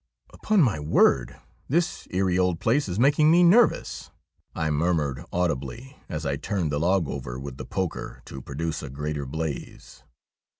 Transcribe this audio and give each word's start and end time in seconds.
'Upon 0.33 0.61
my 0.61 0.79
word, 0.79 1.35
this 1.69 2.07
eerie 2.09 2.39
old 2.39 2.59
place 2.59 2.89
is 2.89 2.97
making 2.97 3.29
me 3.29 3.43
nervous,' 3.43 4.09
I 4.55 4.71
murmured 4.71 5.23
audibly, 5.31 5.95
as 6.09 6.25
I 6.25 6.37
turned 6.37 6.71
the 6.71 6.79
log 6.79 7.07
over 7.07 7.39
with 7.39 7.57
the 7.57 7.65
poker 7.65 8.23
to 8.25 8.41
produce 8.41 8.81
a 8.81 8.89
greater 8.89 9.27
blaze. 9.27 10.01